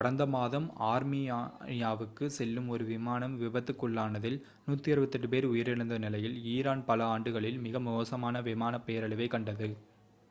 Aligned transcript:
கடந்த 0.01 0.25
மாதம் 0.27 0.67
ஆர்மீனியாவுக்குச் 0.83 2.35
செல்லும் 2.37 2.69
ஒரு 2.69 2.83
விமானம் 2.85 3.35
விபத்துக்குள்ளானதில் 3.41 4.37
168 4.67 5.29
பேர் 5.29 5.45
உயிரிழந்த 5.45 5.97
நிலையில் 5.97 6.37
ஈரான் 6.53 6.83
பல 6.85 7.05
ஆண்டுகளில் 7.05 7.59
மிக 7.59 7.79
மோசமான 7.81 8.41
விமான 8.41 8.81
பேரழிவைக் 8.87 9.29
கண்டது 9.29 9.69